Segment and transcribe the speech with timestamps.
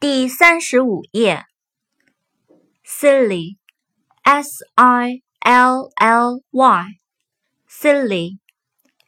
[0.00, 1.44] 第三十五页
[2.84, 8.38] ，silly，s i l l y，silly，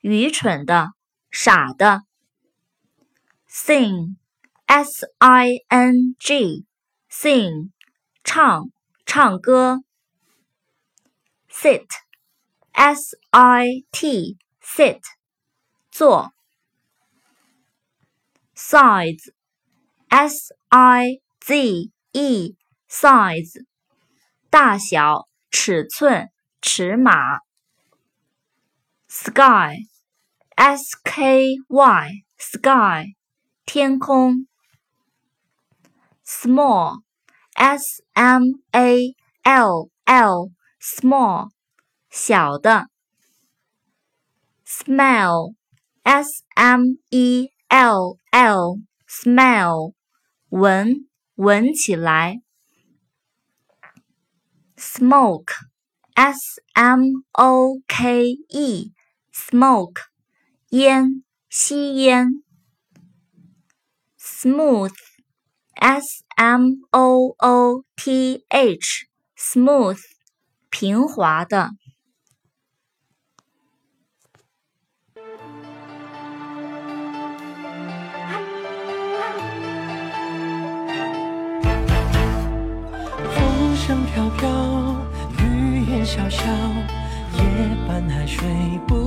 [0.00, 0.88] 愚蠢的，
[1.30, 2.03] 傻的。
[3.48, 7.70] sing，s i n g，sing，
[8.25, 8.72] 唱，
[9.07, 9.84] 唱歌。
[11.48, 15.02] sit，s i t，sit，
[15.93, 16.33] 坐。
[18.57, 19.33] size。
[20.09, 22.55] s i z e
[22.90, 23.66] size
[24.50, 26.30] 大小、尺寸、
[26.62, 27.40] 尺码。
[29.09, 29.76] sky
[30.55, 33.16] s k y sky
[33.66, 34.48] 天空。
[36.26, 37.02] small
[37.55, 41.50] s m a l l small
[42.09, 42.88] 小的。
[44.66, 45.54] smell
[46.04, 48.77] s m e l l
[49.08, 49.94] smell
[50.51, 52.43] 闻，闻起来。
[54.77, 57.01] smoke，s m
[57.33, 60.01] o k e，smoke，
[60.70, 62.42] 烟，吸烟。
[64.19, 64.95] smooth，s
[66.34, 70.01] m o o t h，smooth，
[70.69, 71.70] 平滑的。
[83.91, 84.48] 风飘飘，
[85.41, 86.44] 雨烟潇潇，
[87.34, 87.42] 夜
[87.88, 88.46] 半还睡
[88.86, 89.00] 不。